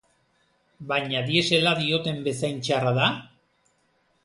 [0.91, 3.13] Baina diesela dioten bezain txarra da?